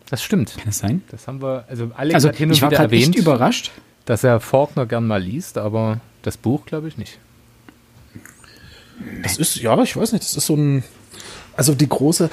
Das 0.09 0.23
stimmt. 0.23 0.55
Kann 0.55 0.65
das 0.65 0.79
sein? 0.79 1.01
Das 1.09 1.27
haben 1.27 1.41
wir, 1.41 1.65
also 1.67 1.91
Alex 1.95 2.15
also, 2.15 2.29
hat 2.29 2.35
hin 2.35 2.49
und 2.49 2.55
ich 2.55 2.61
war 2.61 2.71
wieder 2.71 2.81
erwähnt, 2.81 3.15
echt 3.15 3.19
überrascht. 3.19 3.71
dass 4.05 4.23
er 4.23 4.39
Faulkner 4.39 4.85
gern 4.85 5.07
mal 5.07 5.21
liest, 5.21 5.57
aber 5.57 5.99
das 6.21 6.37
Buch 6.37 6.65
glaube 6.65 6.87
ich 6.87 6.97
nicht. 6.97 7.19
Das 9.21 9.37
ist, 9.37 9.55
ja, 9.55 9.81
ich 9.81 9.95
weiß 9.95 10.11
nicht, 10.11 10.23
das 10.23 10.37
ist 10.37 10.45
so 10.45 10.55
ein, 10.55 10.83
also 11.55 11.73
die 11.73 11.89
große, 11.89 12.29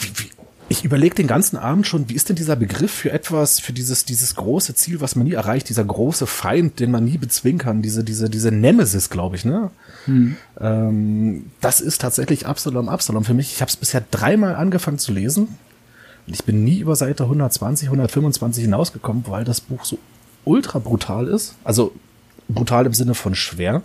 wie, 0.00 0.24
wie, 0.24 0.27
ich 0.70 0.84
überlege 0.84 1.14
den 1.14 1.26
ganzen 1.26 1.56
Abend 1.56 1.86
schon, 1.86 2.08
wie 2.08 2.14
ist 2.14 2.28
denn 2.28 2.36
dieser 2.36 2.56
Begriff 2.56 2.90
für 2.90 3.10
etwas, 3.10 3.58
für 3.58 3.72
dieses, 3.72 4.04
dieses 4.04 4.34
große 4.34 4.74
Ziel, 4.74 5.00
was 5.00 5.16
man 5.16 5.26
nie 5.26 5.32
erreicht, 5.32 5.68
dieser 5.68 5.84
große 5.84 6.26
Feind, 6.26 6.78
den 6.78 6.90
man 6.90 7.04
nie 7.04 7.16
bezwingen 7.16 7.58
kann, 7.58 7.80
diese, 7.80 8.04
diese, 8.04 8.28
diese 8.28 8.52
Nemesis, 8.52 9.08
glaube 9.08 9.36
ich, 9.36 9.46
ne? 9.46 9.70
Hm. 10.04 10.36
Ähm, 10.60 11.46
das 11.62 11.80
ist 11.80 12.00
tatsächlich 12.02 12.46
Absalom, 12.46 12.88
Absalom 12.88 13.24
für 13.24 13.34
mich. 13.34 13.52
Ich 13.52 13.60
habe 13.62 13.70
es 13.70 13.76
bisher 13.76 14.04
dreimal 14.10 14.56
angefangen 14.56 14.98
zu 14.98 15.12
lesen. 15.12 15.56
Und 16.26 16.34
ich 16.34 16.44
bin 16.44 16.64
nie 16.64 16.80
über 16.80 16.96
Seite 16.96 17.24
120, 17.24 17.88
125 17.88 18.64
hinausgekommen, 18.64 19.24
weil 19.26 19.44
das 19.44 19.62
Buch 19.62 19.84
so 19.86 19.98
ultra 20.44 20.78
brutal 20.78 21.28
ist. 21.28 21.54
Also 21.64 21.92
brutal 22.48 22.84
im 22.84 22.92
Sinne 22.92 23.14
von 23.14 23.34
schwer. 23.34 23.82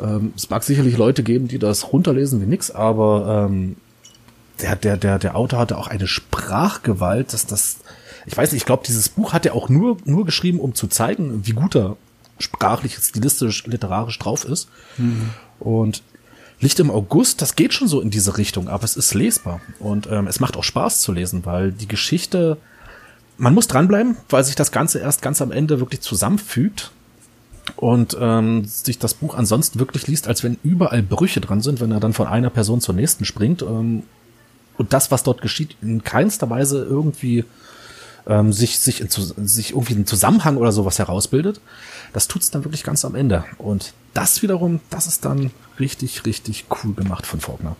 Ähm, 0.00 0.32
es 0.36 0.48
mag 0.48 0.62
sicherlich 0.62 0.96
Leute 0.96 1.22
geben, 1.22 1.48
die 1.48 1.58
das 1.58 1.92
runterlesen 1.92 2.40
wie 2.40 2.46
nix, 2.46 2.70
aber 2.70 3.48
ähm, 3.50 3.76
der, 4.62 4.76
der, 4.76 4.96
der, 4.96 5.18
der 5.18 5.36
Autor 5.36 5.58
hatte 5.58 5.78
auch 5.78 5.88
eine 5.88 6.06
Sprachgewalt, 6.06 7.32
dass 7.32 7.46
das, 7.46 7.78
ich 8.26 8.36
weiß 8.36 8.52
nicht, 8.52 8.62
ich 8.62 8.66
glaube, 8.66 8.84
dieses 8.86 9.08
Buch 9.08 9.32
hat 9.32 9.44
er 9.46 9.54
auch 9.54 9.68
nur, 9.68 9.96
nur 10.04 10.24
geschrieben, 10.24 10.60
um 10.60 10.74
zu 10.74 10.86
zeigen, 10.86 11.46
wie 11.46 11.52
gut 11.52 11.74
er 11.74 11.96
sprachlich, 12.38 12.96
stilistisch, 12.96 13.66
literarisch 13.66 14.18
drauf 14.18 14.44
ist. 14.44 14.68
Mhm. 14.98 15.30
Und 15.60 16.02
Licht 16.60 16.78
im 16.78 16.90
August, 16.90 17.42
das 17.42 17.56
geht 17.56 17.74
schon 17.74 17.88
so 17.88 18.00
in 18.00 18.10
diese 18.10 18.38
Richtung, 18.38 18.68
aber 18.68 18.84
es 18.84 18.96
ist 18.96 19.14
lesbar. 19.14 19.60
Und 19.80 20.06
ähm, 20.10 20.28
es 20.28 20.38
macht 20.38 20.56
auch 20.56 20.64
Spaß 20.64 21.00
zu 21.00 21.12
lesen, 21.12 21.44
weil 21.44 21.72
die 21.72 21.88
Geschichte, 21.88 22.56
man 23.36 23.52
muss 23.52 23.66
dranbleiben, 23.66 24.16
weil 24.28 24.44
sich 24.44 24.54
das 24.54 24.70
Ganze 24.70 25.00
erst 25.00 25.22
ganz 25.22 25.42
am 25.42 25.50
Ende 25.50 25.80
wirklich 25.80 26.02
zusammenfügt 26.02 26.92
und 27.76 28.16
ähm, 28.20 28.64
sich 28.64 28.98
das 28.98 29.14
Buch 29.14 29.34
ansonsten 29.34 29.80
wirklich 29.80 30.06
liest, 30.06 30.28
als 30.28 30.44
wenn 30.44 30.56
überall 30.62 31.02
Brüche 31.02 31.40
dran 31.40 31.62
sind, 31.62 31.80
wenn 31.80 31.90
er 31.90 32.00
dann 32.00 32.12
von 32.12 32.28
einer 32.28 32.50
Person 32.50 32.80
zur 32.80 32.94
nächsten 32.94 33.24
springt. 33.24 33.62
Ähm, 33.62 34.04
und 34.78 34.92
das, 34.92 35.10
was 35.10 35.22
dort 35.22 35.42
geschieht, 35.42 35.76
in 35.82 36.02
keinster 36.04 36.48
Weise 36.50 36.84
irgendwie 36.84 37.44
ähm, 38.26 38.52
sich, 38.52 38.78
sich, 38.78 39.00
in, 39.00 39.08
sich 39.46 39.70
irgendwie 39.70 39.94
einen 39.94 40.06
Zusammenhang 40.06 40.56
oder 40.56 40.72
sowas 40.72 40.98
herausbildet. 40.98 41.60
Das 42.12 42.28
tut's 42.28 42.50
dann 42.50 42.64
wirklich 42.64 42.84
ganz 42.84 43.04
am 43.04 43.14
Ende. 43.14 43.44
Und 43.58 43.94
das 44.14 44.42
wiederum, 44.42 44.80
das 44.90 45.06
ist 45.06 45.24
dann 45.24 45.50
richtig, 45.78 46.24
richtig 46.26 46.66
cool 46.84 46.94
gemacht 46.94 47.26
von 47.26 47.40
Faulkner. 47.40 47.76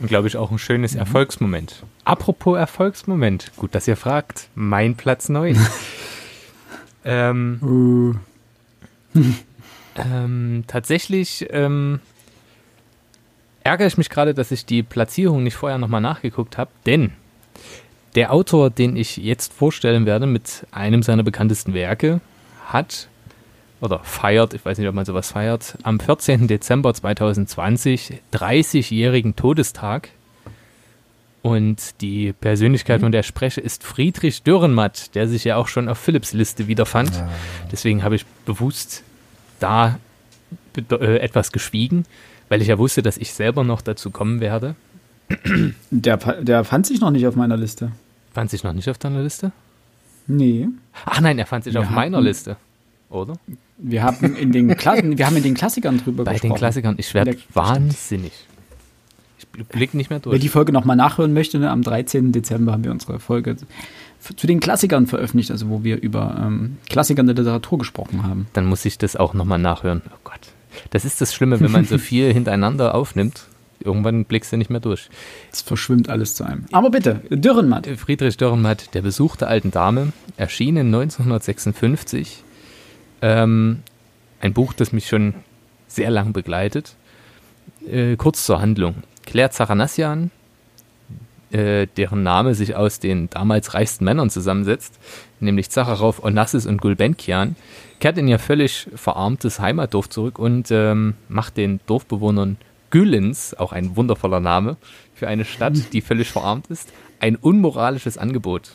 Und 0.00 0.08
glaube 0.08 0.26
ich 0.26 0.36
auch 0.36 0.50
ein 0.50 0.58
schönes 0.58 0.94
mhm. 0.94 1.00
Erfolgsmoment. 1.00 1.84
Apropos 2.04 2.58
Erfolgsmoment, 2.58 3.52
gut, 3.56 3.74
dass 3.74 3.86
ihr 3.86 3.96
fragt. 3.96 4.48
Mein 4.54 4.96
Platz 4.96 5.28
9. 5.28 5.56
ähm, 7.04 7.58
uh. 7.62 8.14
ähm, 9.96 10.64
tatsächlich 10.66 11.46
ähm, 11.50 12.00
ärgere 13.64 13.86
ich 13.86 13.98
mich 13.98 14.10
gerade, 14.10 14.34
dass 14.34 14.50
ich 14.50 14.66
die 14.66 14.82
Platzierung 14.82 15.42
nicht 15.42 15.56
vorher 15.56 15.78
nochmal 15.78 16.00
nachgeguckt 16.00 16.58
habe, 16.58 16.70
denn 16.86 17.12
der 18.14 18.32
Autor, 18.32 18.70
den 18.70 18.96
ich 18.96 19.16
jetzt 19.16 19.52
vorstellen 19.52 20.06
werde 20.06 20.26
mit 20.26 20.66
einem 20.70 21.02
seiner 21.02 21.24
bekanntesten 21.24 21.74
Werke, 21.74 22.20
hat 22.66 23.08
oder 23.80 23.98
feiert, 24.00 24.54
ich 24.54 24.64
weiß 24.64 24.78
nicht, 24.78 24.88
ob 24.88 24.94
man 24.94 25.04
sowas 25.04 25.32
feiert, 25.32 25.76
am 25.82 25.98
14. 25.98 26.46
Dezember 26.46 26.94
2020 26.94 28.20
30-jährigen 28.32 29.34
Todestag. 29.34 30.10
Und 31.42 32.00
die 32.00 32.32
Persönlichkeit, 32.32 33.00
von 33.02 33.12
der 33.12 33.20
ich 33.20 33.26
spreche, 33.26 33.60
ist 33.60 33.84
Friedrich 33.84 34.42
Dürrenmatt, 34.44 35.14
der 35.14 35.28
sich 35.28 35.44
ja 35.44 35.56
auch 35.56 35.68
schon 35.68 35.90
auf 35.90 35.98
Philips 35.98 36.32
Liste 36.32 36.68
wiederfand. 36.68 37.14
Ja. 37.14 37.28
Deswegen 37.70 38.02
habe 38.02 38.16
ich 38.16 38.24
bewusst 38.46 39.02
da 39.60 39.98
äh, 40.90 41.18
etwas 41.18 41.52
geschwiegen 41.52 42.06
weil 42.48 42.62
ich 42.62 42.68
ja 42.68 42.78
wusste, 42.78 43.02
dass 43.02 43.16
ich 43.16 43.32
selber 43.32 43.64
noch 43.64 43.80
dazu 43.80 44.10
kommen 44.10 44.40
werde. 44.40 44.74
Der, 45.90 46.16
der 46.16 46.64
fand 46.64 46.86
sich 46.86 47.00
noch 47.00 47.10
nicht 47.10 47.26
auf 47.26 47.36
meiner 47.36 47.56
Liste. 47.56 47.92
Fand 48.32 48.50
sich 48.50 48.62
noch 48.62 48.72
nicht 48.72 48.88
auf 48.90 48.98
deiner 48.98 49.22
Liste? 49.22 49.52
Nee. 50.26 50.68
Ach 51.04 51.20
nein, 51.20 51.38
er 51.38 51.46
fand 51.46 51.64
sich 51.64 51.74
wir 51.74 51.80
auf 51.80 51.90
meiner 51.90 52.20
Liste. 52.20 52.56
Oder? 53.10 53.34
Wir 53.78 54.02
haben 54.02 54.34
in 54.36 54.52
den, 54.52 54.76
Kla 54.76 54.96
wir 55.02 55.26
haben 55.26 55.36
in 55.36 55.42
den 55.42 55.54
Klassikern 55.54 55.98
drüber 55.98 56.24
Bei 56.24 56.32
gesprochen. 56.32 56.48
Bei 56.50 56.54
den 56.54 56.58
Klassikern, 56.58 56.94
ich 56.98 57.14
werde 57.14 57.36
wahnsinnig. 57.52 58.32
Ich 59.38 59.46
blick 59.48 59.94
nicht 59.94 60.10
mehr 60.10 60.20
durch. 60.20 60.32
Wer 60.32 60.40
die 60.40 60.48
Folge 60.48 60.72
nochmal 60.72 60.96
nachhören 60.96 61.32
möchte, 61.32 61.58
ne, 61.58 61.70
am 61.70 61.82
13. 61.82 62.32
Dezember 62.32 62.72
haben 62.72 62.84
wir 62.84 62.90
unsere 62.90 63.20
Folge 63.20 63.56
zu 64.36 64.46
den 64.46 64.60
Klassikern 64.60 65.06
veröffentlicht, 65.06 65.50
also 65.50 65.68
wo 65.68 65.84
wir 65.84 66.00
über 66.00 66.42
ähm, 66.42 66.78
Klassiker 66.88 67.20
in 67.20 67.26
der 67.26 67.36
Literatur 67.36 67.78
gesprochen 67.78 68.22
haben. 68.22 68.46
Dann 68.54 68.64
muss 68.64 68.84
ich 68.84 68.96
das 68.96 69.16
auch 69.16 69.34
nochmal 69.34 69.58
nachhören. 69.58 70.02
Oh 70.08 70.18
Gott. 70.24 70.53
Das 70.90 71.04
ist 71.04 71.20
das 71.20 71.34
Schlimme, 71.34 71.60
wenn 71.60 71.70
man 71.70 71.84
so 71.84 71.98
viel 72.10 72.32
hintereinander 72.32 72.94
aufnimmt. 72.94 73.46
Irgendwann 73.80 74.24
blickst 74.24 74.52
du 74.52 74.56
nicht 74.56 74.70
mehr 74.70 74.80
durch. 74.80 75.10
Es 75.52 75.60
verschwimmt 75.60 76.08
alles 76.08 76.34
zu 76.34 76.44
einem. 76.44 76.64
Aber 76.72 76.90
bitte, 76.90 77.20
Dürrenmatt. 77.28 77.86
Friedrich 77.98 78.36
Dürrenmatt, 78.36 78.94
Der 78.94 79.02
Besuch 79.02 79.36
der 79.36 79.48
alten 79.48 79.70
Dame, 79.70 80.12
erschienen 80.36 80.86
1956. 80.86 82.42
Ähm, 83.20 83.82
ein 84.40 84.52
Buch, 84.54 84.72
das 84.72 84.92
mich 84.92 85.08
schon 85.08 85.34
sehr 85.88 86.10
lang 86.10 86.32
begleitet. 86.32 86.94
Äh, 87.86 88.16
kurz 88.16 88.46
zur 88.46 88.60
Handlung. 88.60 88.96
Claire 89.26 89.50
Zachanassian, 89.50 90.30
äh, 91.54 91.86
deren 91.96 92.24
Name 92.24 92.54
sich 92.54 92.74
aus 92.74 92.98
den 92.98 93.30
damals 93.30 93.74
reichsten 93.74 94.04
Männern 94.04 94.28
zusammensetzt, 94.28 94.98
nämlich 95.38 95.70
Zacharow, 95.70 96.22
Onassis 96.22 96.66
und 96.66 96.80
Gulbenkian, 96.80 97.54
kehrt 98.00 98.18
in 98.18 98.26
ihr 98.26 98.40
völlig 98.40 98.88
verarmtes 98.94 99.60
Heimatdorf 99.60 100.08
zurück 100.08 100.40
und 100.40 100.70
ähm, 100.72 101.14
macht 101.28 101.56
den 101.56 101.78
Dorfbewohnern 101.86 102.56
Güllens, 102.90 103.54
auch 103.54 103.72
ein 103.72 103.96
wundervoller 103.96 104.40
Name 104.40 104.76
für 105.14 105.28
eine 105.28 105.44
Stadt, 105.44 105.92
die 105.92 106.00
völlig 106.00 106.28
verarmt 106.28 106.66
ist, 106.68 106.92
ein 107.20 107.36
unmoralisches 107.36 108.18
Angebot. 108.18 108.72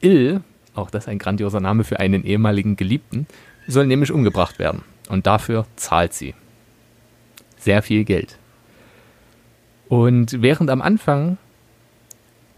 Ill, 0.00 0.40
auch 0.74 0.90
das 0.90 1.08
ein 1.08 1.18
grandioser 1.18 1.60
Name 1.60 1.82
für 1.82 1.98
einen 1.98 2.24
ehemaligen 2.24 2.76
Geliebten, 2.76 3.26
soll 3.66 3.86
nämlich 3.86 4.12
umgebracht 4.12 4.60
werden. 4.60 4.82
Und 5.08 5.26
dafür 5.26 5.66
zahlt 5.74 6.14
sie. 6.14 6.34
Sehr 7.56 7.82
viel 7.82 8.04
Geld. 8.04 8.38
Und 9.88 10.42
während 10.42 10.70
am 10.70 10.82
Anfang 10.82 11.38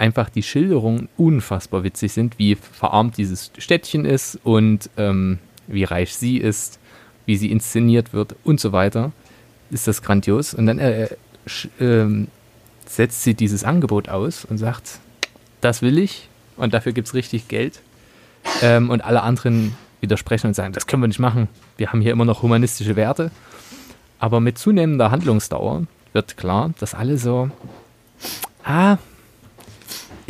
einfach 0.00 0.30
die 0.30 0.42
Schilderungen 0.42 1.08
unfassbar 1.16 1.84
witzig 1.84 2.12
sind, 2.12 2.38
wie 2.38 2.54
verarmt 2.54 3.18
dieses 3.18 3.52
Städtchen 3.58 4.04
ist 4.04 4.38
und 4.42 4.88
ähm, 4.96 5.38
wie 5.66 5.84
reich 5.84 6.14
sie 6.14 6.38
ist, 6.38 6.80
wie 7.26 7.36
sie 7.36 7.52
inszeniert 7.52 8.12
wird 8.12 8.34
und 8.42 8.58
so 8.58 8.72
weiter, 8.72 9.12
ist 9.70 9.86
das 9.86 10.02
grandios. 10.02 10.54
Und 10.54 10.66
dann 10.66 10.78
äh, 10.78 11.08
äh, 11.78 12.26
setzt 12.86 13.22
sie 13.22 13.34
dieses 13.34 13.62
Angebot 13.62 14.08
aus 14.08 14.44
und 14.44 14.58
sagt, 14.58 14.98
das 15.60 15.82
will 15.82 15.98
ich 15.98 16.28
und 16.56 16.74
dafür 16.74 16.92
gibt 16.92 17.08
es 17.08 17.14
richtig 17.14 17.48
Geld. 17.48 17.80
Ähm, 18.62 18.88
und 18.88 19.04
alle 19.04 19.22
anderen 19.22 19.76
widersprechen 20.00 20.46
und 20.46 20.54
sagen, 20.54 20.72
das 20.72 20.86
können 20.86 21.02
wir 21.02 21.08
nicht 21.08 21.18
machen. 21.18 21.48
Wir 21.76 21.92
haben 21.92 22.00
hier 22.00 22.12
immer 22.12 22.24
noch 22.24 22.42
humanistische 22.42 22.96
Werte. 22.96 23.30
Aber 24.18 24.40
mit 24.40 24.56
zunehmender 24.56 25.10
Handlungsdauer 25.10 25.84
wird 26.14 26.38
klar, 26.38 26.72
dass 26.78 26.94
alle 26.94 27.18
so, 27.18 27.50
ah, 28.64 28.96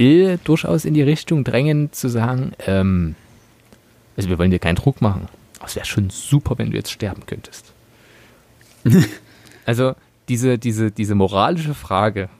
Ill 0.01 0.39
durchaus 0.45 0.85
in 0.85 0.95
die 0.95 1.03
Richtung 1.03 1.45
drängen 1.45 1.93
zu 1.93 2.09
sagen, 2.09 2.53
ähm, 2.67 3.15
also 4.17 4.29
wir 4.31 4.39
wollen 4.39 4.51
dir 4.51 4.59
keinen 4.59 4.77
Druck 4.77 5.03
machen. 5.03 5.29
Aber 5.59 5.67
es 5.67 5.77
wäre 5.77 5.87
schon 5.87 6.11
super, 6.11 6.57
wenn 6.59 6.71
du 6.71 6.77
jetzt 6.77 6.91
sterben 6.91 7.27
könntest. 7.27 7.73
also 9.67 9.95
diese, 10.29 10.59
diese, 10.59 10.91
diese 10.91 11.15
moralische 11.15 11.75
Frage, 11.75 12.31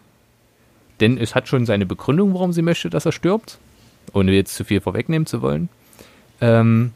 denn 1.01 1.19
es 1.19 1.35
hat 1.35 1.49
schon 1.49 1.67
seine 1.67 1.87
Begründung, 1.87 2.35
warum 2.35 2.53
sie 2.53 2.63
möchte, 2.63 2.89
dass 2.89 3.07
er 3.07 3.13
stirbt, 3.13 3.59
ohne 4.15 4.33
jetzt 4.33 4.55
zu 4.55 4.65
viel 4.65 4.81
vorwegnehmen 4.81 5.27
zu 5.27 5.43
wollen. 5.43 5.69
Ähm, 6.41 6.93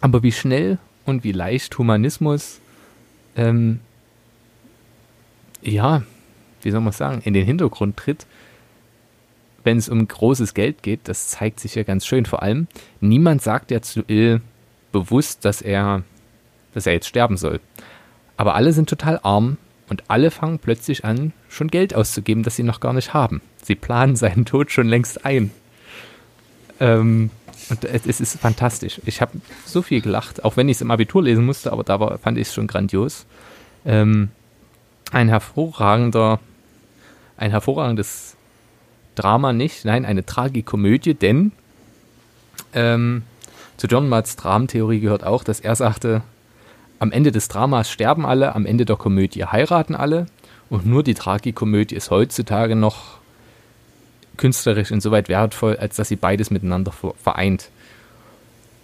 aber 0.00 0.22
wie 0.22 0.32
schnell 0.32 0.78
und 1.04 1.22
wie 1.22 1.32
leicht 1.32 1.78
Humanismus, 1.78 2.60
ähm, 3.36 3.80
ja, 5.62 6.02
wie 6.62 6.70
soll 6.70 6.80
man 6.80 6.92
sagen, 6.92 7.22
in 7.24 7.34
den 7.34 7.46
Hintergrund 7.46 7.96
tritt, 7.96 8.26
wenn 9.64 9.76
es 9.76 9.88
um 9.88 10.06
großes 10.06 10.54
Geld 10.54 10.82
geht, 10.82 11.00
das 11.04 11.28
zeigt 11.28 11.60
sich 11.60 11.74
ja 11.74 11.82
ganz 11.82 12.06
schön. 12.06 12.26
Vor 12.26 12.42
allem, 12.42 12.66
niemand 13.00 13.42
sagt 13.42 13.70
ja 13.70 13.82
zu 13.82 14.02
Ill 14.06 14.40
bewusst, 14.92 15.44
dass 15.44 15.62
er, 15.62 16.02
dass 16.74 16.86
er 16.86 16.94
jetzt 16.94 17.08
sterben 17.08 17.36
soll. 17.36 17.60
Aber 18.36 18.54
alle 18.54 18.72
sind 18.72 18.88
total 18.88 19.20
arm 19.22 19.58
und 19.88 20.04
alle 20.08 20.30
fangen 20.30 20.58
plötzlich 20.58 21.04
an, 21.04 21.32
schon 21.48 21.68
Geld 21.68 21.94
auszugeben, 21.94 22.42
das 22.42 22.56
sie 22.56 22.62
noch 22.62 22.80
gar 22.80 22.92
nicht 22.92 23.12
haben. 23.12 23.42
Sie 23.62 23.74
planen 23.74 24.16
seinen 24.16 24.44
Tod 24.44 24.70
schon 24.70 24.88
längst 24.88 25.24
ein. 25.24 25.50
Ähm, 26.78 27.30
und 27.68 27.84
es 27.84 28.20
ist 28.20 28.40
fantastisch. 28.40 29.00
Ich 29.04 29.20
habe 29.20 29.32
so 29.66 29.82
viel 29.82 30.00
gelacht, 30.00 30.44
auch 30.44 30.56
wenn 30.56 30.68
ich 30.68 30.78
es 30.78 30.80
im 30.80 30.90
Abitur 30.90 31.22
lesen 31.22 31.44
musste, 31.44 31.72
aber 31.72 31.84
da 31.84 32.00
war, 32.00 32.18
fand 32.18 32.38
ich 32.38 32.48
es 32.48 32.54
schon 32.54 32.66
grandios. 32.66 33.26
Ähm, 33.84 34.30
ein 35.12 35.28
hervorragender, 35.28 36.40
ein 37.36 37.50
hervorragendes 37.50 38.36
Drama 39.14 39.52
nicht, 39.52 39.84
nein, 39.84 40.04
eine 40.04 40.24
Tragikomödie, 40.24 41.14
denn 41.14 41.52
ähm, 42.72 43.22
zu 43.76 43.86
John 43.86 44.08
Matts 44.08 44.36
Dramentheorie 44.36 45.00
gehört 45.00 45.24
auch, 45.24 45.44
dass 45.44 45.60
er 45.60 45.74
sagte, 45.74 46.22
am 46.98 47.12
Ende 47.12 47.32
des 47.32 47.48
Dramas 47.48 47.90
sterben 47.90 48.26
alle, 48.26 48.54
am 48.54 48.66
Ende 48.66 48.84
der 48.84 48.96
Komödie 48.96 49.44
heiraten 49.44 49.94
alle 49.94 50.26
und 50.68 50.86
nur 50.86 51.02
die 51.02 51.14
Tragikomödie 51.14 51.96
ist 51.96 52.10
heutzutage 52.10 52.76
noch 52.76 53.18
künstlerisch 54.36 54.90
insoweit 54.90 55.28
wertvoll, 55.28 55.76
als 55.76 55.96
dass 55.96 56.08
sie 56.08 56.16
beides 56.16 56.50
miteinander 56.50 56.92
vereint. 57.22 57.70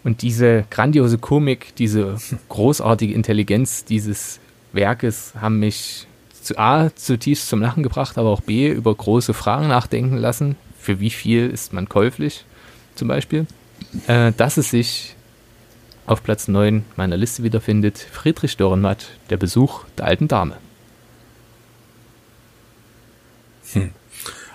Und 0.04 0.22
diese 0.22 0.64
grandiose 0.70 1.18
Komik, 1.18 1.74
diese 1.76 2.16
großartige 2.48 3.12
Intelligenz 3.12 3.84
dieses 3.84 4.38
Werkes 4.72 5.32
haben 5.40 5.58
mich 5.58 6.06
zu 6.46 6.58
A 6.58 6.94
zutiefst 6.94 7.48
zum 7.48 7.60
Lachen 7.60 7.82
gebracht, 7.82 8.16
aber 8.18 8.30
auch 8.30 8.40
B 8.40 8.68
über 8.68 8.94
große 8.94 9.34
Fragen 9.34 9.68
nachdenken 9.68 10.16
lassen. 10.16 10.56
Für 10.78 11.00
wie 11.00 11.10
viel 11.10 11.50
ist 11.50 11.72
man 11.72 11.88
käuflich 11.88 12.44
zum 12.94 13.08
Beispiel? 13.08 13.46
Äh, 14.06 14.32
dass 14.36 14.56
es 14.56 14.70
sich 14.70 15.16
auf 16.06 16.22
Platz 16.22 16.48
9 16.48 16.84
meiner 16.96 17.16
Liste 17.16 17.42
wiederfindet, 17.42 17.98
Friedrich 17.98 18.56
Dürrenmatt, 18.56 19.08
der 19.28 19.36
Besuch 19.36 19.84
der 19.98 20.06
alten 20.06 20.28
Dame. 20.28 20.56
Hm. 23.72 23.90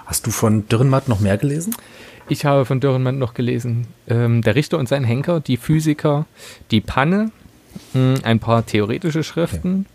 Hast 0.05 0.25
du 0.25 0.31
von 0.31 0.67
Dürrenmatt 0.67 1.09
noch 1.09 1.19
mehr 1.19 1.37
gelesen? 1.37 1.75
Ich 2.29 2.45
habe 2.45 2.65
von 2.65 2.79
Dürrenmatt 2.79 3.15
noch 3.15 3.33
gelesen, 3.33 3.87
ähm, 4.07 4.41
der 4.41 4.55
Richter 4.55 4.77
und 4.77 4.87
sein 4.87 5.03
Henker, 5.03 5.41
die 5.41 5.57
Physiker, 5.57 6.25
die 6.71 6.79
Panne, 6.79 7.31
mh, 7.93 8.15
hm, 8.15 8.23
ein 8.23 8.39
paar 8.39 8.65
theoretische 8.65 9.23
Schriften. 9.23 9.85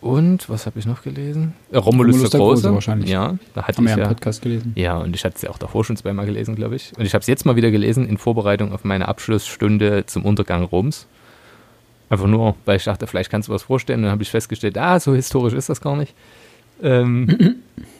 Und 0.00 0.48
was 0.48 0.66
habe 0.66 0.78
ich 0.78 0.86
noch 0.86 1.02
gelesen? 1.02 1.54
Äh, 1.72 1.78
Romulus, 1.78 2.14
Romulus 2.14 2.30
der, 2.30 2.40
Große. 2.40 2.62
Große. 2.62 2.74
wahrscheinlich. 2.74 3.10
Ja, 3.10 3.36
da 3.54 3.62
hatte 3.62 3.78
Haben 3.78 3.86
ich 3.86 3.96
ja 3.96 4.02
im 4.02 4.08
Podcast 4.08 4.42
gelesen. 4.42 4.72
Ja, 4.76 4.98
und 4.98 5.16
ich 5.16 5.24
hatte 5.24 5.36
es 5.36 5.42
ja 5.42 5.50
auch 5.50 5.58
davor 5.58 5.84
schon 5.84 5.96
zweimal 5.96 6.26
gelesen, 6.26 6.54
glaube 6.54 6.76
ich. 6.76 6.92
Und 6.96 7.04
ich 7.04 7.14
habe 7.14 7.22
es 7.22 7.26
jetzt 7.26 7.44
mal 7.46 7.56
wieder 7.56 7.70
gelesen 7.70 8.06
in 8.06 8.18
Vorbereitung 8.18 8.72
auf 8.72 8.84
meine 8.84 9.08
Abschlussstunde 9.08 10.04
zum 10.06 10.24
Untergang 10.24 10.64
Roms. 10.64 11.06
Einfach 12.08 12.26
nur, 12.26 12.54
weil 12.66 12.76
ich 12.76 12.84
dachte, 12.84 13.06
vielleicht 13.06 13.30
kannst 13.30 13.48
du 13.48 13.52
was 13.52 13.64
vorstellen. 13.64 14.00
Und 14.00 14.04
dann 14.04 14.12
habe 14.12 14.22
ich 14.22 14.30
festgestellt, 14.30 14.78
ah, 14.78 15.00
so 15.00 15.14
historisch 15.14 15.54
ist 15.54 15.68
das 15.68 15.80
gar 15.80 15.96
nicht. 15.96 16.14
Ähm, 16.82 17.56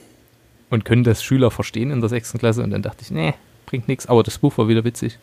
und 0.69 0.85
können 0.85 1.03
das 1.03 1.23
Schüler 1.23 1.51
verstehen 1.51 1.91
in 1.91 1.99
der 1.99 2.09
sechsten 2.09 2.37
Klasse. 2.37 2.63
Und 2.63 2.71
dann 2.71 2.83
dachte 2.83 3.01
ich, 3.01 3.11
nee, 3.11 3.33
bringt 3.65 3.87
nichts. 3.87 4.05
Aber 4.05 4.23
das 4.23 4.37
Buch 4.37 4.57
war 4.57 4.67
wieder 4.67 4.85
witzig. 4.85 5.17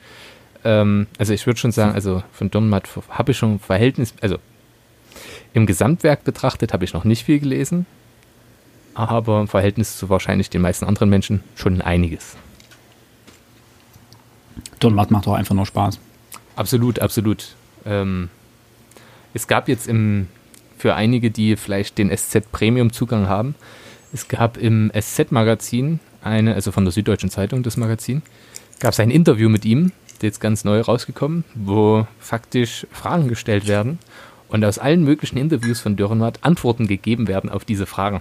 Ähm, 0.65 1.07
also 1.19 1.33
ich 1.33 1.47
würde 1.47 1.61
schon 1.61 1.73
sagen, 1.73 1.95
also 1.95 2.23
von 2.33 2.51
Donmat 2.51 2.89
habe 3.11 3.33
ich 3.33 3.39
schon 3.39 3.59
Verhältnis, 3.59 4.15
also 4.21 4.39
im 5.55 5.67
Gesamtwerk 5.67 6.25
betrachtet 6.25 6.73
habe 6.73 6.85
ich 6.85 6.93
noch 6.93 7.05
nicht 7.05 7.25
viel 7.25 7.39
gelesen, 7.39 7.87
aber 8.93 9.41
im 9.41 9.49
Verhältnis 9.49 9.97
zu 9.97 10.11
wahrscheinlich 10.11 10.51
den 10.51 10.61
meisten 10.61 10.85
anderen 10.85 11.09
Menschen 11.09 11.43
schon 11.55 11.81
einiges. 11.81 12.37
Don 14.81 14.95
Matt 14.95 15.11
macht 15.11 15.27
doch 15.27 15.35
einfach 15.35 15.55
nur 15.55 15.65
Spaß. 15.65 15.99
Absolut, 16.57 16.99
absolut. 16.99 17.55
Ähm, 17.87 18.29
es 19.33 19.47
gab 19.47 19.69
jetzt 19.69 19.87
im, 19.89 20.29
für 20.77 20.95
einige, 20.95 21.31
die 21.31 21.57
vielleicht 21.57 21.99
den 21.99 22.15
SZ 22.15 22.51
Premium 22.53 22.93
Zugang 22.93 23.29
haben, 23.29 23.55
es 24.13 24.29
gab 24.29 24.57
im 24.57 24.93
SZ-Magazin 24.93 26.01
eine, 26.23 26.55
also 26.55 26.73
von 26.73 26.85
der 26.85 26.93
Süddeutschen 26.93 27.31
Zeitung 27.31 27.63
das 27.63 27.77
Magazin, 27.77 28.23
gab 28.81 28.93
es 28.93 29.01
ein 29.01 29.11
Interview 29.11 29.49
mit 29.49 29.65
ihm, 29.65 29.93
jetzt 30.21 30.41
ganz 30.41 30.65
neu 30.65 30.81
rausgekommen, 30.81 31.45
wo 31.55 32.07
faktisch 32.19 32.87
Fragen 32.93 33.29
gestellt 33.29 33.69
werden 33.69 33.99
und 34.49 34.65
aus 34.65 34.79
allen 34.79 35.05
möglichen 35.05 35.39
Interviews 35.39 35.81
von 35.81 35.97
Dürrenmatt 35.97 36.39
Antworten 36.43 36.87
gegeben 36.87 37.29
werden 37.29 37.51
auf 37.51 37.65
diese 37.65 37.87
Fragen. 37.87 38.21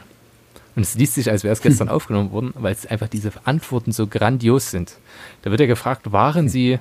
Und 0.75 0.81
es 0.81 0.95
liest 0.95 1.15
sich, 1.15 1.29
als 1.29 1.43
wäre 1.43 1.53
es 1.53 1.61
gestern 1.61 1.89
hm. 1.89 1.95
aufgenommen 1.95 2.31
worden, 2.31 2.53
weil 2.55 2.73
es 2.73 2.85
einfach 2.85 3.07
diese 3.07 3.31
Antworten 3.43 3.91
so 3.91 4.07
grandios 4.07 4.71
sind. 4.71 4.97
Da 5.43 5.51
wird 5.51 5.61
er 5.61 5.67
gefragt, 5.67 6.11
waren 6.11 6.49
Sie 6.49 6.79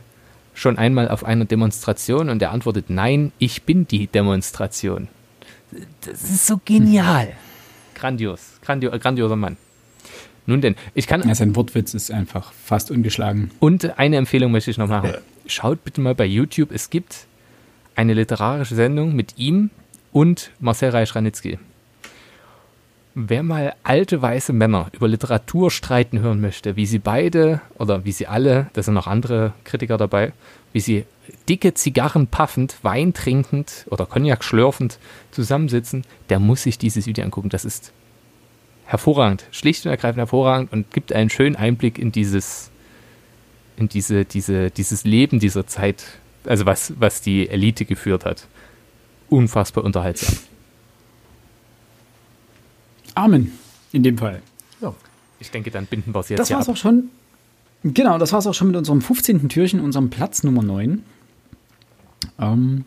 schon 0.55 0.79
einmal 0.79 1.09
auf 1.09 1.25
einer 1.25 1.45
Demonstration? 1.45 2.29
Und 2.29 2.43
er 2.43 2.53
antwortet, 2.53 2.87
nein, 2.89 3.33
ich 3.39 3.63
bin 3.65 3.87
die 3.87 4.07
Demonstration. 4.07 5.09
Das 6.03 6.23
ist 6.25 6.47
so 6.47 6.61
genial. 6.65 7.33
Grandios, 7.95 8.59
grandio, 8.63 8.91
grandioser 8.99 9.37
Mann. 9.37 9.57
Nun 10.47 10.61
denn, 10.61 10.75
ich 10.95 11.07
kann. 11.07 11.27
Ja, 11.27 11.35
sein 11.35 11.55
Wortwitz 11.55 11.95
ist 11.95 12.11
einfach 12.11 12.53
fast 12.53 12.91
ungeschlagen. 12.91 13.51
Und 13.61 13.99
eine 13.99 14.17
Empfehlung 14.17 14.51
möchte 14.51 14.71
ich 14.71 14.79
noch 14.79 14.89
machen. 14.89 15.13
Schaut 15.47 15.85
bitte 15.85 16.01
mal 16.01 16.15
bei 16.15 16.27
YouTube. 16.27 16.73
Es 16.73 16.91
gibt 16.91 17.27
eine 17.97 18.15
literarische 18.15 18.75
Sendung 18.75 19.15
mit 19.15 19.39
ihm 19.39 19.71
und 20.13 20.51
Marcel 20.61 20.91
Reich-Ranitzky. 20.91 21.59
Wer 23.15 23.43
mal 23.43 23.75
alte 23.83 24.23
weiße 24.23 24.55
Männer 24.55 24.89
über 24.93 25.07
Literatur 25.07 25.71
streiten 25.71 26.21
hören 26.21 26.41
möchte, 26.41 26.77
wie 26.77 26.87
sie 26.87 26.99
beide 26.99 27.61
oder 27.79 28.07
wie 28.07 28.13
sie 28.13 28.27
alle, 28.27 28.71
da 28.73 28.83
sind 28.83 28.95
noch 28.95 29.07
andere 29.07 29.53
Kritiker 29.65 29.99
dabei, 29.99 30.33
wie 30.73 30.81
sie 30.81 31.05
dicke 31.49 31.75
Zigarren 31.75 32.27
paffend, 32.27 32.77
Wein 32.83 33.13
trinkend 33.13 33.87
oder 33.91 34.07
Cognac 34.07 34.43
schlürfend 34.43 34.99
zusammensitzen, 35.31 36.05
der 36.31 36.39
muss 36.39 36.63
sich 36.63 36.79
dieses 36.79 37.07
Video 37.07 37.25
angucken. 37.25 37.51
Das 37.51 37.67
ist 37.67 37.93
hervorragend, 38.87 39.45
schlicht 39.51 39.85
und 39.85 39.91
ergreifend 39.91 40.19
hervorragend 40.19 40.73
und 40.73 40.91
gibt 40.91 41.13
einen 41.13 41.29
schönen 41.29 41.57
Einblick 41.57 41.99
in 41.99 42.13
dieses, 42.13 42.71
in 43.77 43.91
diese, 43.91 44.25
diese, 44.25 44.71
dieses 44.71 45.05
Leben 45.05 45.39
dieser 45.39 45.67
Zeit, 45.67 46.05
also 46.45 46.67
was, 46.67 46.93
was 46.99 47.21
die 47.21 47.49
Elite 47.49 47.85
geführt 47.85 48.25
hat. 48.25 48.47
Unfassbar 49.29 49.85
unterhaltsam. 49.85 50.37
Amen, 53.15 53.53
in 53.93 54.03
dem 54.03 54.19
Fall. 54.19 54.43
Ja. 54.81 54.95
Ich 55.41 55.51
denke, 55.51 55.71
dann 55.71 55.87
binden 55.87 56.15
wir 56.15 56.21
es 56.21 56.29
jetzt 56.29 56.39
Das 56.39 56.51
war's 56.51 56.69
auch 56.69 56.77
schon. 56.77 57.11
Genau, 57.85 58.19
das 58.19 58.33
war's 58.33 58.47
auch 58.47 58.55
schon 58.55 58.69
mit 58.69 58.77
unserem 58.77 59.01
15. 59.01 59.49
Türchen, 59.49 59.81
unserem 59.81 60.09
Platz 60.09 60.45
Nummer 60.45 60.63
9. 60.63 61.03
Ähm, 62.39 62.85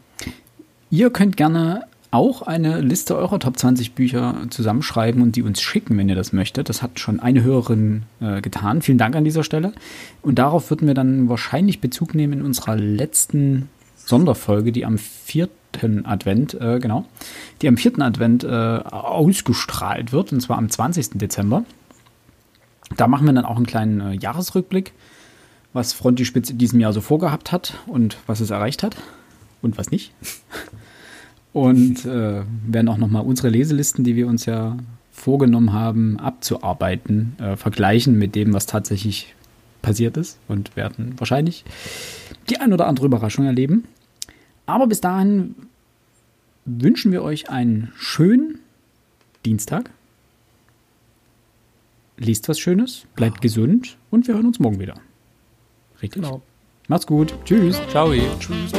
ihr 0.89 1.09
könnt 1.09 1.35
gerne 1.37 1.85
auch 2.15 2.41
eine 2.41 2.79
Liste 2.79 3.17
eurer 3.17 3.39
Top 3.39 3.59
20 3.59 3.93
Bücher 3.93 4.37
zusammenschreiben 4.49 5.21
und 5.21 5.35
die 5.35 5.43
uns 5.43 5.61
schicken, 5.61 5.97
wenn 5.97 6.07
ihr 6.07 6.15
das 6.15 6.31
möchtet. 6.31 6.69
Das 6.69 6.81
hat 6.81 6.99
schon 6.99 7.19
eine 7.19 7.43
Hörerin 7.43 8.03
äh, 8.21 8.41
getan. 8.41 8.81
Vielen 8.81 8.97
Dank 8.97 9.17
an 9.17 9.25
dieser 9.25 9.43
Stelle. 9.43 9.73
Und 10.21 10.39
darauf 10.39 10.69
würden 10.69 10.87
wir 10.87 10.93
dann 10.93 11.27
wahrscheinlich 11.27 11.81
Bezug 11.81 12.15
nehmen 12.15 12.33
in 12.33 12.41
unserer 12.41 12.77
letzten 12.77 13.69
Sonderfolge, 13.97 14.71
die 14.71 14.85
am 14.85 14.97
4. 14.97 15.49
Advent, 16.05 16.53
äh, 16.53 16.79
genau, 16.79 17.03
die 17.61 17.67
am 17.67 17.75
4. 17.75 17.99
Advent 17.99 18.45
äh, 18.45 18.47
ausgestrahlt 18.47 20.13
wird, 20.13 20.31
und 20.31 20.39
zwar 20.39 20.57
am 20.57 20.69
20. 20.69 21.17
Dezember. 21.17 21.65
Da 22.95 23.07
machen 23.07 23.25
wir 23.25 23.33
dann 23.33 23.43
auch 23.43 23.57
einen 23.57 23.65
kleinen 23.65 23.99
äh, 23.99 24.13
Jahresrückblick, 24.13 24.93
was 25.73 25.91
Frontispitz 25.91 26.49
in 26.49 26.57
diesem 26.57 26.79
Jahr 26.79 26.93
so 26.93 27.01
vorgehabt 27.01 27.51
hat 27.51 27.73
und 27.87 28.17
was 28.25 28.39
es 28.39 28.51
erreicht 28.51 28.83
hat 28.83 28.95
und 29.61 29.77
was 29.77 29.91
nicht. 29.91 30.13
Und 31.55 32.03
äh, 32.03 32.43
werden 32.67 32.89
auch 32.89 32.97
nochmal 32.97 33.23
unsere 33.23 33.47
Leselisten, 33.47 34.03
die 34.03 34.17
wir 34.17 34.27
uns 34.27 34.45
ja 34.45 34.75
vorgenommen 35.13 35.71
haben, 35.71 36.19
abzuarbeiten, 36.19 37.37
äh, 37.39 37.55
vergleichen 37.55 38.19
mit 38.19 38.35
dem, 38.35 38.51
was 38.51 38.65
tatsächlich 38.65 39.33
passiert 39.81 40.17
ist 40.17 40.37
und 40.49 40.75
werden 40.75 41.13
wahrscheinlich 41.17 41.63
die 42.49 42.57
ein 42.57 42.73
oder 42.73 42.87
andere 42.87 43.05
Überraschung 43.05 43.45
erleben. 43.45 43.85
Aber 44.65 44.85
bis 44.87 44.99
dahin 44.99 45.55
wünschen 46.65 47.13
wir 47.13 47.23
euch 47.23 47.49
einen 47.49 47.93
schönen 47.95 48.59
Dienstag. 49.45 49.91
Lest 52.17 52.49
was 52.49 52.59
Schönes, 52.59 53.05
bleibt 53.15 53.41
gesund 53.41 53.95
und 54.11 54.27
wir 54.27 54.33
hören 54.35 54.47
uns 54.47 54.59
morgen 54.59 54.81
wieder. 54.81 54.95
Richtig? 56.01 56.21
Genau. 56.21 56.41
Macht's 56.89 57.07
gut. 57.07 57.33
Tschüss. 57.45 57.79
Ciao. 57.89 58.11
Tschüss. 58.39 58.73